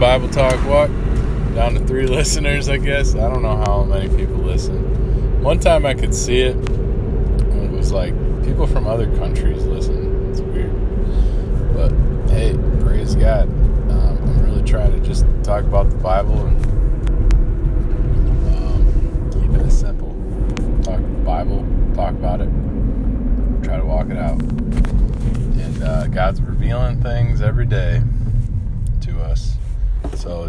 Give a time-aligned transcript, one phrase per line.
[0.00, 0.54] Bible Talk.
[0.66, 0.88] Walk
[1.54, 3.14] Down to three listeners, I guess.
[3.14, 5.42] I don't know how many people listen.
[5.42, 10.30] One time I could see it, and it was like people from other countries listen.
[10.30, 10.72] It's weird.
[11.74, 11.92] But
[12.30, 13.42] hey, praise God.
[13.90, 16.64] Um, I'm really trying to just talk about the Bible and
[18.56, 20.14] um, keep it simple.
[20.82, 21.62] Talk Bible,
[21.94, 22.48] talk about it,
[23.62, 24.40] try to walk it out.
[24.40, 28.00] And uh, God's revealing things every day.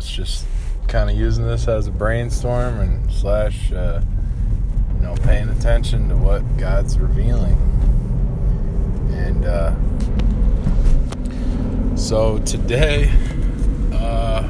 [0.01, 0.47] It's just
[0.87, 4.01] kind of using this as a brainstorm and slash, uh,
[4.95, 7.55] you know, paying attention to what God's revealing.
[9.11, 9.75] And uh,
[11.95, 13.11] so today,
[13.93, 14.49] uh,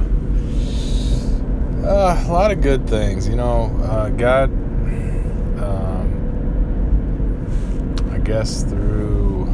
[1.84, 3.28] uh, a lot of good things.
[3.28, 4.50] You know, uh, God,
[5.62, 6.14] um,
[8.10, 9.48] I guess through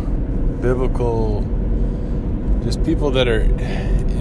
[0.62, 1.42] biblical,
[2.64, 3.42] just people that are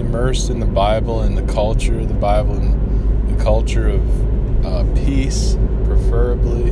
[0.07, 4.85] immersed in the Bible and the culture of the Bible and the culture of uh,
[4.95, 6.71] peace, preferably.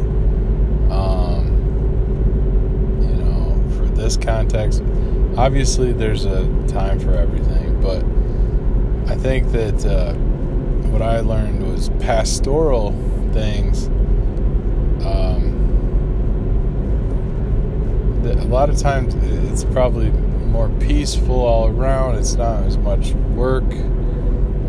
[0.90, 1.48] Um,
[3.02, 4.82] you know, for this context,
[5.38, 8.04] obviously there's a time for everything, but
[9.12, 10.14] I think that uh,
[10.90, 12.92] what I learned was pastoral
[13.34, 13.88] things.
[15.06, 15.52] Um,
[18.24, 20.10] a lot of times it's probably
[20.56, 22.16] more peaceful all around.
[22.16, 23.70] It's not as much work.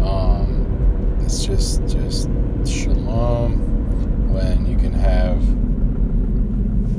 [0.02, 2.28] Um, it's just just
[2.66, 5.38] shalom when you can have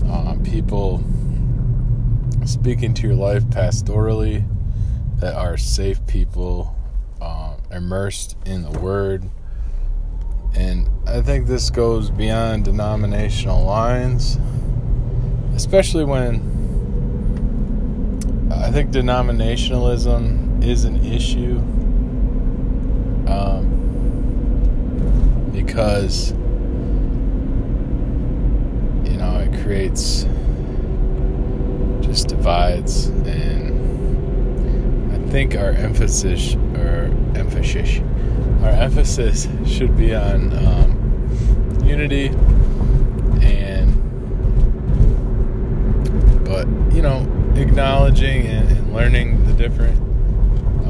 [0.10, 1.04] um, people
[2.46, 4.48] speaking to your life pastorally
[5.20, 6.74] that are safe people,
[7.22, 9.30] um, immersed in the Word.
[10.56, 14.40] And I think this goes beyond denominational lines,
[15.54, 16.57] especially when
[18.60, 21.60] I think denominationalism is an issue
[23.28, 23.66] um,
[25.54, 26.32] because
[29.10, 30.26] you know it creates
[32.02, 38.00] just divides, and I think our emphasis or emphasis
[38.64, 42.28] our emphasis should be on um, unity
[43.42, 43.94] and
[46.44, 47.26] but you know
[47.58, 49.98] acknowledging and, and learning the different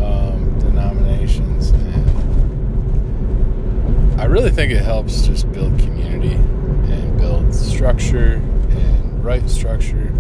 [0.04, 1.72] um, denominations.
[1.72, 2.08] And
[4.20, 10.14] I really think it helps just build community and build structure and right structure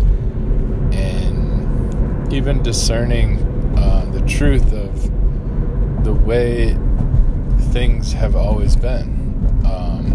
[0.94, 3.40] and even discerning
[3.78, 5.04] uh, the truth of
[6.04, 6.78] the way
[7.72, 9.16] things have always been
[9.66, 10.06] um,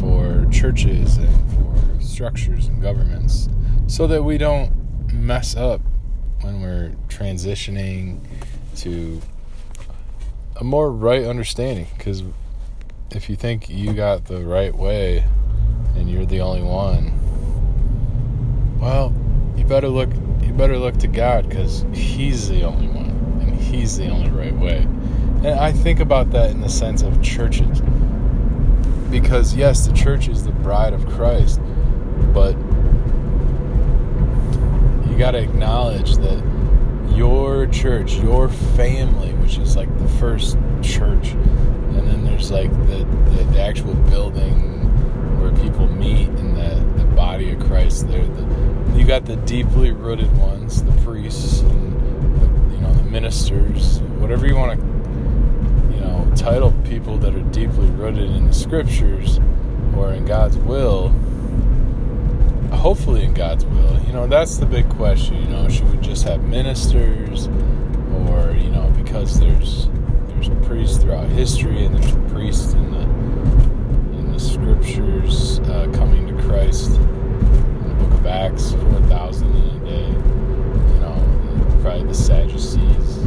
[0.00, 3.48] for churches and for structures and governments
[3.86, 4.70] so that we don't
[5.12, 5.80] mess up
[6.40, 8.20] when we're transitioning
[8.76, 9.20] to
[10.56, 12.22] a more right understanding because
[13.10, 15.26] if you think you got the right way
[15.96, 17.12] and you're the only one
[18.78, 19.12] well
[19.56, 20.10] you better look
[20.50, 23.10] you better look to God because he's the only one
[23.40, 24.78] and he's the only right way.
[24.78, 27.80] And I think about that in the sense of churches
[29.10, 31.60] because yes the church is the bride of Christ
[32.32, 32.54] but
[35.20, 36.42] got to acknowledge that
[37.14, 43.04] your church, your family, which is like the first church, and then there's like the,
[43.04, 44.58] the, the actual building
[45.38, 48.08] where people meet in the, the body of Christ.
[48.08, 53.02] There, the, you got the deeply rooted ones, the priests, and the, you know the
[53.02, 54.86] ministers, whatever you want to,
[55.96, 59.38] you know, title people that are deeply rooted in the scriptures
[59.94, 61.12] or in God's will
[62.80, 64.00] hopefully in God's will.
[64.06, 65.36] You know, that's the big question.
[65.36, 69.88] You know, should we just have ministers, or you know, because there's
[70.28, 73.02] there's priests throughout history, and there's priests in the
[74.18, 79.82] in the scriptures uh, coming to Christ in the Book of Acts, four thousand in
[79.82, 80.06] a day.
[80.08, 83.18] You know, probably the Sadducees.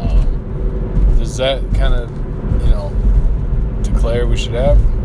[0.00, 2.10] Um, does that kind of
[2.62, 2.92] you know
[3.82, 4.95] declare we should have?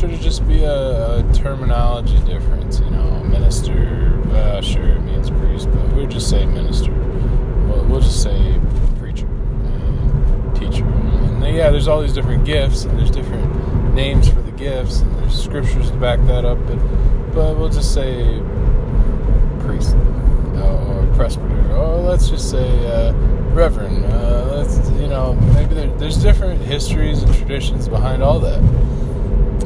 [0.00, 2.80] Should it just be a, a terminology difference?
[2.80, 6.90] You know, minister, uh, sure, it means priest, but we'll just say minister.
[6.90, 8.58] We'll, we'll just say
[8.98, 10.86] preacher, and teacher.
[10.86, 15.00] And then, yeah, there's all these different gifts, and there's different names for the gifts,
[15.00, 16.78] and there's scriptures to back that up, but,
[17.34, 18.40] but we'll just say
[19.58, 19.94] priest
[20.56, 23.12] uh, or presbyter, or let's just say uh,
[23.52, 24.06] reverend.
[24.06, 28.79] Uh, let's, you know, maybe there, there's different histories and traditions behind all that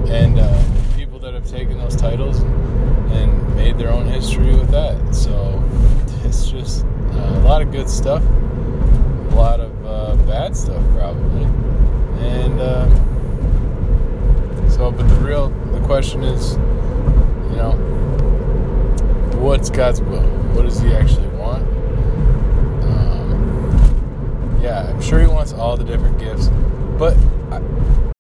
[0.09, 0.63] and uh,
[0.97, 5.15] people that have taken those titles and made their own history with that.
[5.15, 5.63] So
[6.25, 8.23] it's just uh, a lot of good stuff.
[8.23, 11.45] A lot of uh, bad stuff, probably.
[12.27, 12.89] And uh,
[14.69, 16.55] so, but the real the question is,
[17.51, 17.73] you know,
[19.41, 20.23] what's God's will?
[20.55, 21.63] What does He actually want?
[22.85, 26.49] Um, yeah, I'm sure He wants all the different gifts,
[26.99, 27.17] but